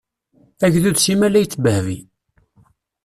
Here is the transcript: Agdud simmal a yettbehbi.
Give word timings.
Agdud 0.65 0.97
simmal 0.99 1.33
a 1.37 1.39
yettbehbi. 1.41 1.97